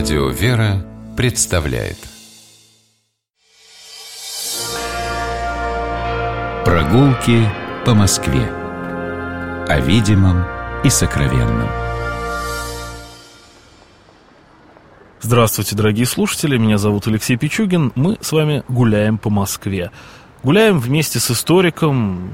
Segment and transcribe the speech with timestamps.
[0.00, 0.82] Радио «Вера»
[1.14, 1.98] представляет
[6.64, 7.46] Прогулки
[7.84, 8.46] по Москве
[9.68, 10.46] О видимом
[10.84, 11.68] и сокровенном
[15.20, 17.92] Здравствуйте, дорогие слушатели, меня зовут Алексей Пичугин.
[17.94, 19.90] Мы с вами гуляем по Москве.
[20.42, 22.32] Гуляем вместе с историком,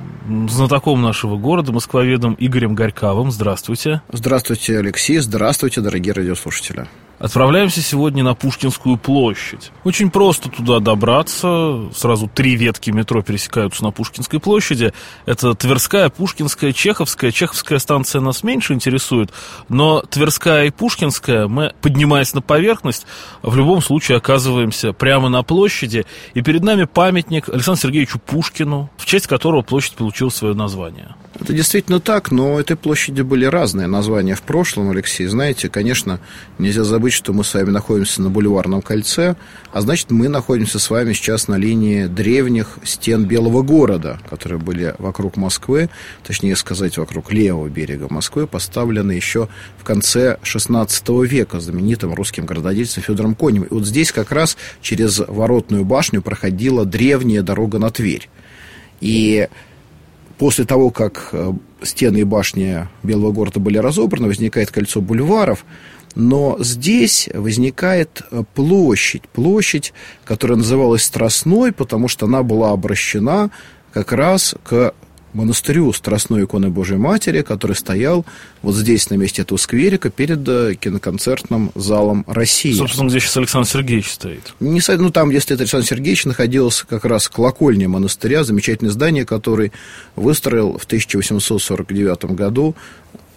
[0.49, 3.33] знатоком нашего города, москвоведом Игорем Горьковым.
[3.33, 4.03] Здравствуйте.
[4.13, 5.19] Здравствуйте, Алексей.
[5.19, 6.87] Здравствуйте, дорогие радиослушатели.
[7.19, 9.73] Отправляемся сегодня на Пушкинскую площадь.
[9.85, 11.89] Очень просто туда добраться.
[11.95, 14.93] Сразу три ветки метро пересекаются на Пушкинской площади.
[15.25, 17.33] Это Тверская, Пушкинская, Чеховская.
[17.33, 19.31] Чеховская станция нас меньше интересует,
[19.71, 23.07] но Тверская и Пушкинская, мы, поднимаясь на поверхность,
[23.43, 26.05] в любом случае оказываемся прямо на площади.
[26.35, 31.15] И перед нами памятник Александру Сергеевичу Пушкину, в честь которого площадь получила свое название.
[31.39, 35.27] Это действительно так, но этой площади были разные названия в прошлом, Алексей.
[35.27, 36.19] Знаете, конечно,
[36.59, 39.37] нельзя забыть, что мы с вами находимся на Бульварном кольце,
[39.73, 44.95] а значит, мы находимся с вами сейчас на линии древних стен Белого города, которые были
[44.99, 45.91] вокруг Москвы,
[46.23, 53.03] точнее сказать, вокруг левого берега Москвы, поставлены еще в конце XVI века знаменитым русским горододельцем
[53.03, 53.65] Федором Конем.
[53.65, 58.29] И вот здесь как раз через Воротную башню проходила древняя дорога на Тверь.
[59.01, 59.49] И
[60.39, 65.65] после того, как э, стены и башни Белого города были разобраны, возникает кольцо бульваров,
[66.17, 69.93] но здесь возникает э, площадь, площадь,
[70.25, 73.51] которая называлась Страстной, потому что она была обращена
[73.93, 74.95] как раз к
[75.35, 78.25] монастырю Страстной иконы Божией Матери, который стоял
[78.63, 82.73] вот здесь, на месте этого скверика, перед э, киноконцертным залом России.
[82.73, 84.55] Собственно, где сейчас Александр Сергеевич стоит.
[84.59, 89.73] Не, ну, там, где стоит Александр Сергеевич, находилась как раз колокольня монастыря, замечательное здание, который
[90.17, 92.75] выстроил в 1849 году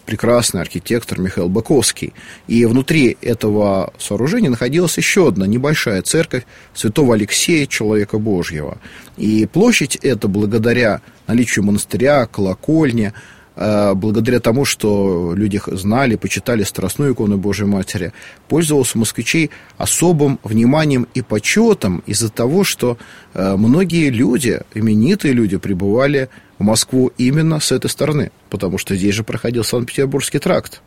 [0.10, 2.14] прекрасный архитектор Михаил Баковский.
[2.48, 8.80] И внутри этого сооружения находилась еще одна небольшая церковь святого Алексея, человека Божьего.
[9.18, 13.14] И площадь эта, благодаря наличию монастыря, колокольни,
[13.60, 18.14] благодаря тому, что люди знали, почитали Страстную икону Божьей Матери,
[18.48, 22.98] пользовался москвичей особым вниманием и почетом из-за того, что
[23.34, 29.16] э, многие люди, именитые люди, пребывали в Москву именно с этой стороны, потому что здесь
[29.16, 30.82] же проходил Санкт-Петербургский тракт.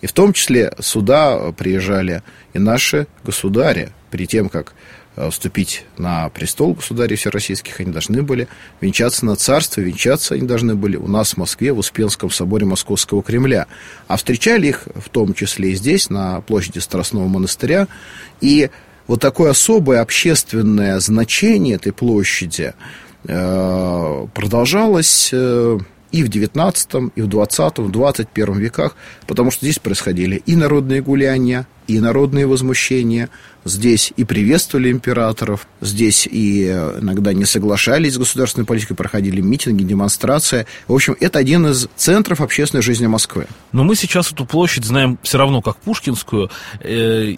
[0.00, 2.22] И в том числе сюда приезжали
[2.54, 4.74] и наши государи, перед тем, как э,
[5.30, 8.48] вступить на престол государей всероссийских, они должны были
[8.80, 13.22] венчаться на царство, венчаться они должны были у нас в Москве, в Успенском соборе Московского
[13.22, 13.66] Кремля.
[14.08, 17.88] А встречали их в том числе и здесь, на площади Страстного монастыря.
[18.40, 18.70] И
[19.06, 22.74] вот такое особое общественное значение этой площади–
[23.28, 25.78] Э, продолжалось э,
[26.12, 28.94] и в XIX, и в XX, в XXI веках,
[29.26, 33.30] потому что здесь происходили и народные гуляния, и народные возмущения,
[33.66, 39.82] здесь и приветствовали императоров, здесь и э, иногда не соглашались с государственной политикой, проходили митинги,
[39.82, 40.66] демонстрации.
[40.86, 43.46] В общем, это один из центров общественной жизни Москвы.
[43.72, 46.50] Но мы сейчас эту площадь знаем все равно как Пушкинскую.
[46.80, 47.34] Э,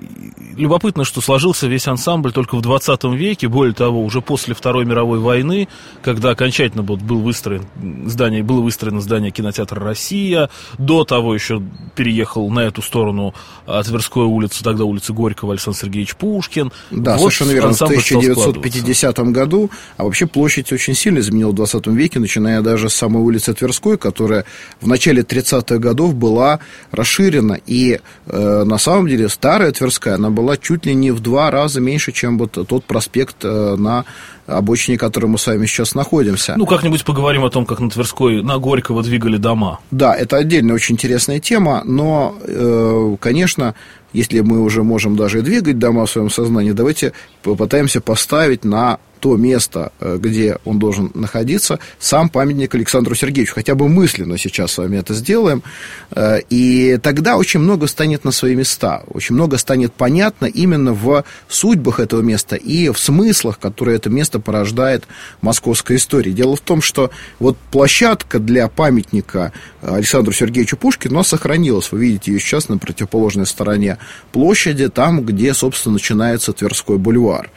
[0.56, 5.18] любопытно, что сложился весь ансамбль только в 20 веке, более того, уже после Второй мировой
[5.18, 5.68] войны,
[6.02, 7.66] когда окончательно был, выстроен
[8.06, 11.62] здание, было выстроено здание кинотеатра «Россия», до того еще
[11.94, 13.34] переехал на эту сторону
[13.66, 16.72] Тверской улицы, тогда улицы Горького Александр Сергеевич Пушкин.
[16.90, 17.72] Да, вот совершенно верно.
[17.72, 22.94] В 1950 году, а вообще площадь очень сильно изменила в 20 веке, начиная даже с
[22.94, 24.44] самой улицы Тверской, которая
[24.80, 26.60] в начале 30-х годов была
[26.90, 27.58] расширена.
[27.66, 31.80] И э, на самом деле старая Тверская, она была чуть ли не в два раза
[31.80, 34.04] меньше, чем вот тот проспект э, на
[34.48, 36.54] обочине, которой мы с вами сейчас находимся.
[36.56, 39.80] Ну, как-нибудь поговорим о том, как на Тверской, на Горького двигали дома.
[39.90, 43.74] Да, это отдельная очень интересная тема, но, э, конечно,
[44.18, 47.12] если мы уже можем даже двигать дома в своем сознании, давайте
[47.42, 53.54] попытаемся поставить на то место, э, где он должен находиться, сам памятник Александру Сергеевичу.
[53.54, 55.62] Хотя бы мысленно сейчас с вами это сделаем.
[56.10, 59.02] Э, и тогда очень много станет на свои места.
[59.08, 64.40] Очень много станет понятно именно в судьбах этого места и в смыслах, которые это место
[64.40, 65.06] порождает
[65.40, 66.32] московской истории.
[66.32, 71.92] Дело в том, что вот площадка для памятника Александру Сергеевичу Пушкину сохранилась.
[71.92, 73.98] Вы видите ее сейчас на противоположной стороне
[74.32, 77.50] площади, там, где, собственно, начинается Тверской бульвар.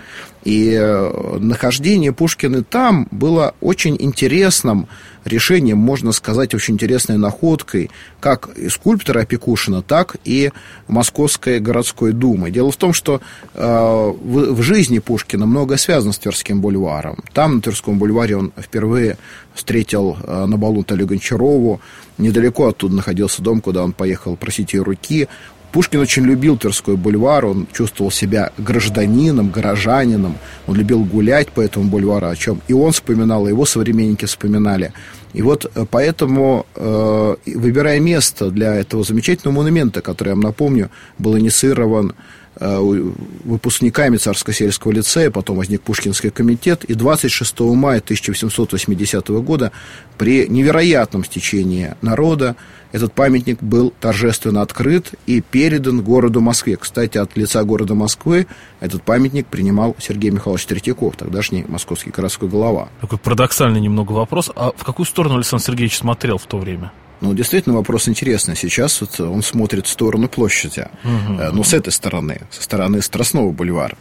[0.44, 4.88] И э, нахождение Пушкина там было очень интересным
[5.24, 10.52] решением, можно сказать, очень интересной находкой как и скульптора Опекушина, так и
[10.88, 12.52] Московской городской думы.
[12.52, 13.22] Дело в том, что
[13.54, 17.24] э, в, жизни Пушкина многое связано с Тверским бульваром.
[17.34, 19.18] Там, на Тверском бульваре, он впервые
[19.54, 21.82] встретил э, на балу Наталью Гончарову.
[22.18, 25.28] Недалеко оттуда находился дом, куда он поехал просить ее руки.
[25.72, 30.38] Пушкин очень любил Тверской бульвар, он чувствовал себя гражданином, горожанином,
[30.68, 34.92] он любил гулять по этому бульвару, о чем и он вспоминал, и его современники вспоминали.
[35.34, 40.90] И вот э, поэтому, э, выбирая место для этого замечательного монумента, который, я вам напомню,
[41.18, 42.16] был инициирован
[42.60, 49.72] выпускниками Царско-сельского лицея, потом возник Пушкинский комитет, и 26 мая 1880 года
[50.18, 52.56] при невероятном стечении народа
[52.92, 56.76] этот памятник был торжественно открыт и передан городу Москве.
[56.76, 58.48] Кстати, от лица города Москвы
[58.82, 62.90] этот памятник принимал Сергей Михайлович Третьяков, тогдашний московский городской глава.
[63.00, 64.52] Такой парадоксальный немного вопрос.
[64.56, 66.92] А в какую сторону Александр Сергеевич смотрел в то время?
[67.22, 68.56] Ну, действительно, вопрос интересный.
[68.56, 71.44] Сейчас вот он смотрит в сторону площади, угу.
[71.54, 73.96] ну, с этой стороны, со стороны Страстного бульвара.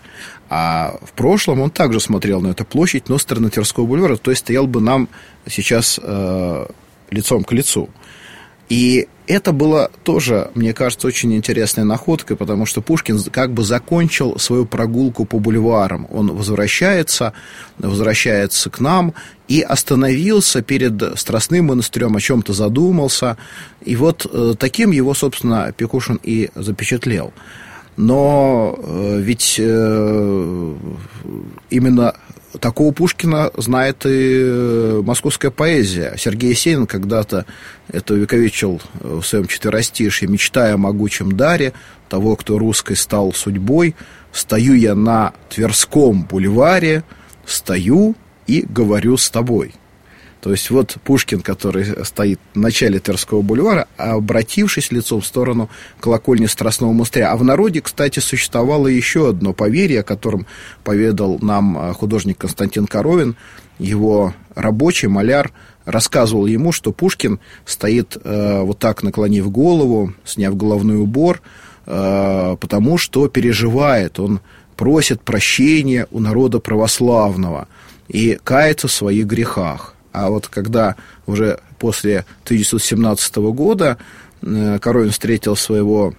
[0.49, 4.31] А в прошлом он также смотрел на эту площадь, но с стороны Тверского бульвара, то
[4.31, 5.09] есть стоял бы нам
[5.47, 6.67] сейчас э,
[7.11, 7.91] лицом к лицу.
[8.71, 14.39] И это было тоже, мне кажется, очень интересной находкой, потому что Пушкин как бы закончил
[14.39, 16.07] свою прогулку по бульварам.
[16.11, 17.33] Он возвращается,
[17.79, 19.15] возвращается к нам
[19.47, 23.37] и остановился перед Страстным монастырем, о чем-то задумался.
[23.85, 27.33] И вот э, таким его, собственно, Пекушин и запечатлел.
[27.97, 30.75] Но э, ведь э,
[31.71, 32.15] именно
[32.59, 36.15] такого Пушкина знает и э, московская поэзия.
[36.17, 37.47] Сергей Есенин когда-то
[37.89, 41.73] это увековечил в своем четверостишье «Мечтая о могучем даре
[42.09, 43.95] того, кто русской стал судьбой,
[44.33, 47.05] стою я на Тверском бульваре,
[47.47, 48.15] стою
[48.47, 49.75] и говорю с тобой».
[50.41, 55.69] То есть вот Пушкин, который стоит в начале Тверского бульвара, обратившись лицом в сторону
[56.01, 57.33] колокольни Страстного монастыря.
[57.33, 60.47] А в народе, кстати, существовало еще одно поверье, о котором
[60.83, 63.37] поведал нам а, художник Константин Коровин.
[63.79, 65.53] Его рабочий, маляр,
[65.85, 71.41] рассказывал ему, что Пушкин стоит э, вот так, наклонив голову, сняв головной убор,
[71.87, 74.41] э, потому что переживает, он
[74.77, 77.69] просит прощения у народа православного
[78.09, 79.95] и кается в своих грехах.
[80.13, 80.97] А вот когда
[81.27, 83.99] уже после 1917 года
[84.43, 86.15] э, Коровин встретил своего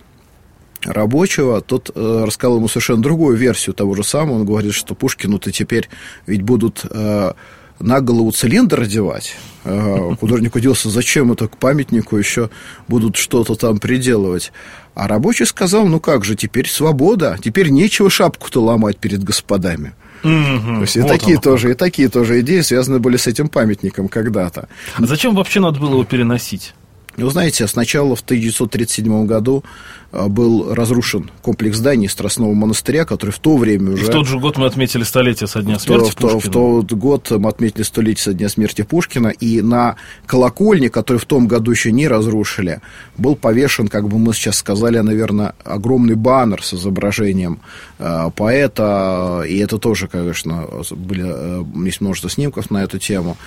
[0.84, 4.36] рабочего, тот э, рассказал ему совершенно другую версию того же самого.
[4.36, 5.90] Он говорит, что Пушкину-то теперь
[6.26, 7.34] ведь будут э,
[7.80, 9.36] на голову цилиндр одевать.
[9.64, 12.50] Э, художник удивился, зачем это к памятнику еще
[12.88, 14.52] будут что-то там приделывать.
[14.96, 19.94] А рабочий сказал, ну как же, теперь свобода, теперь нечего шапку-то ломать перед господами.
[20.24, 20.76] Mm-hmm.
[20.76, 24.08] То есть и вот такие тоже, и такие тоже идеи связаны были с этим памятником
[24.08, 24.68] когда-то.
[24.96, 26.74] А зачем вообще надо было его переносить?
[27.18, 29.63] Вы знаете, сначала в 1937 году
[30.12, 34.04] а, был разрушен комплекс зданий Страстного монастыря, который в то время уже...
[34.04, 36.40] И в тот же год мы отметили столетие со дня смерти в, Пушкина.
[36.40, 41.25] В, тот год мы отметили столетие со дня смерти Пушкина, и на колокольне, который в
[41.25, 42.81] том году еще не разрушили,
[43.18, 47.60] был повешен, как бы мы сейчас сказали, наверное, огромный баннер с изображением
[48.00, 53.38] э, поэта, и это тоже, конечно, были, э, есть множество снимков на эту тему.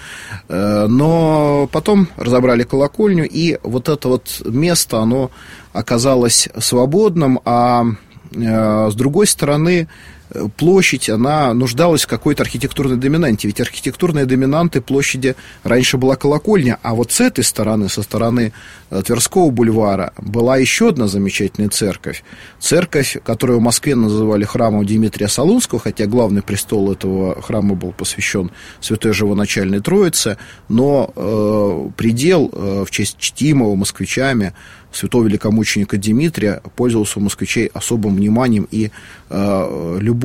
[0.49, 5.30] Э, но потом разобрали колокольню, и вот это вот место, оно
[5.72, 7.84] оказалось свободным, а
[8.32, 9.88] э, с другой стороны,
[10.56, 13.48] площадь, она нуждалась в какой-то архитектурной доминанте.
[13.48, 18.52] Ведь архитектурные доминанты площади раньше была колокольня, а вот с этой стороны, со стороны
[18.90, 22.25] э, Тверского бульвара, была еще одна замечательная церковь.
[22.59, 28.50] Церковь, которую в Москве называли храмом Дмитрия Солунского, хотя главный престол этого храма был посвящен
[28.80, 34.52] Святой Живоначальной Троице, но э, предел э, в честь чтимого москвичами
[34.97, 38.90] святого великомученика Дмитрия пользовался у москвичей особым вниманием и
[39.30, 40.24] э, любовью.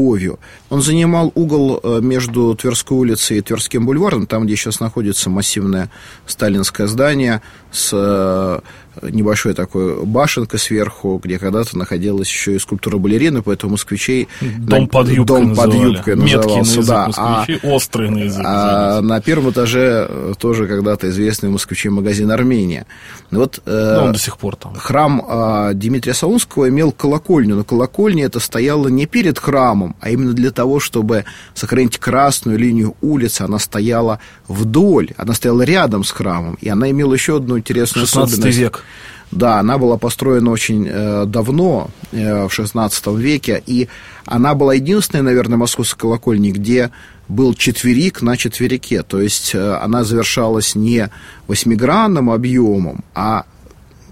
[0.69, 5.89] Он занимал угол э, между Тверской улицей и Тверским бульваром, там, где сейчас находится массивное
[6.25, 8.59] сталинское здание с э,
[9.01, 14.27] небольшой такой башенкой сверху, где когда-то находилась еще и скульптура балерины, поэтому москвичей...
[14.41, 17.11] Дом под юбкой Дом под юбкой назывался, да.
[17.17, 18.43] А, острый на язык.
[18.45, 22.85] А на первом этаже э, тоже когда-то известный москвичей магазин «Армения».
[23.31, 24.75] Вот, э, он до сих пор там.
[24.75, 30.33] Храм э, Дмитрия Саунского имел колокольню, но колокольня это стояла не перед храмом, а именно
[30.33, 36.57] для того, чтобы сохранить красную линию улицы, она стояла вдоль, она стояла рядом с храмом,
[36.59, 38.57] и она имела еще одну интересную 16 особенность.
[38.57, 38.83] век.
[39.31, 43.87] Да, она была построена очень э, давно, э, в XVI веке, и
[44.25, 46.89] она была единственной, наверное, московской колокольней, где
[47.27, 51.09] был четверик на четверике, то есть э, она завершалась не
[51.47, 53.45] восьмигранным объемом, а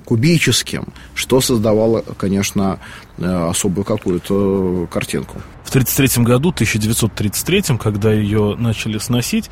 [0.05, 2.79] кубическим, что создавало, конечно,
[3.17, 5.41] э, особую какую-то картинку.
[5.67, 9.49] В 1933 году, 1933, когда ее начали сносить,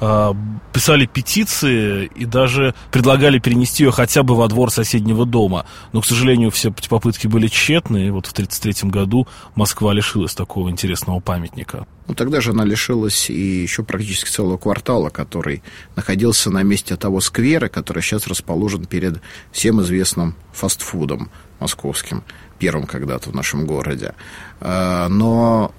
[0.00, 0.32] э,
[0.72, 5.66] писали петиции и даже предлагали перенести ее хотя бы во двор соседнего дома.
[5.92, 10.70] Но, к сожалению, все попытки были тщетны, и вот в 1933 году Москва лишилась такого
[10.70, 11.84] интересного памятника.
[12.06, 15.64] Ну, тогда же она лишилась и еще практически целого квартала, который
[15.96, 19.20] находился на месте того сквера, который сейчас расположен перед
[19.50, 21.28] всем известным фастфудом
[21.60, 22.22] московским,
[22.58, 24.14] первым когда-то в нашем городе.
[24.60, 25.72] А, но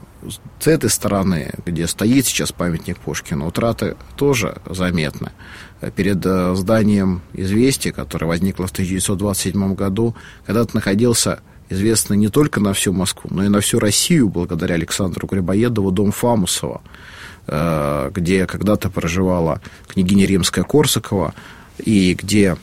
[0.60, 5.32] с этой стороны, где стоит сейчас памятник Пушкину, утраты тоже заметны.
[5.96, 10.16] Перед э, зданием «Известия», которое возникло в 1927 году,
[10.46, 15.28] когда-то находился известный не только на всю Москву, но и на всю Россию, благодаря Александру
[15.28, 16.82] Грибоедову, дом Фамусова,
[17.46, 21.36] э, где когда-то проживала княгиня Римская Корсакова,
[21.78, 22.58] и где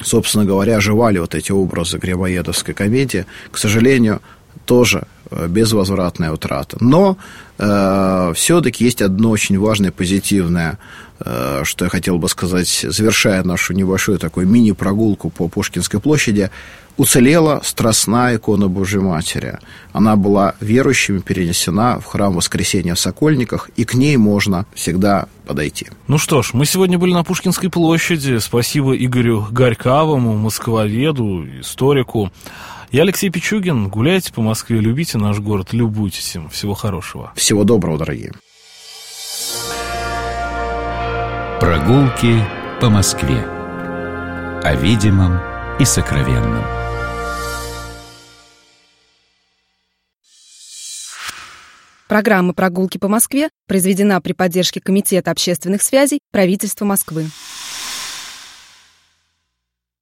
[0.00, 4.20] собственно говоря, оживали вот эти образы грибоедовской комедии, к сожалению,
[4.64, 6.76] тоже безвозвратная утрата.
[6.80, 7.16] Но
[7.58, 10.78] э, все-таки есть одно очень важное позитивное,
[11.20, 16.50] э, что я хотел бы сказать, завершая нашу небольшую такую мини-прогулку по Пушкинской площади,
[16.96, 19.58] уцелела страстная икона Божьей Матери.
[19.92, 25.88] Она была верующими перенесена в храм Воскресения в Сокольниках, и к ней можно всегда подойти.
[26.08, 28.38] Ну что ж, мы сегодня были на Пушкинской площади.
[28.38, 32.32] Спасибо Игорю Горьковому, москвоведу, историку.
[32.96, 33.88] Я Алексей Пичугин.
[33.88, 36.48] Гуляйте по Москве, любите наш город, любуйтесь им.
[36.48, 37.30] Всего хорошего.
[37.36, 38.32] Всего доброго, дорогие.
[41.60, 42.42] Прогулки
[42.80, 43.44] по Москве.
[44.62, 45.38] О видимом
[45.78, 46.64] и сокровенном.
[52.08, 57.26] Программа «Прогулки по Москве» произведена при поддержке Комитета общественных связей правительства Москвы.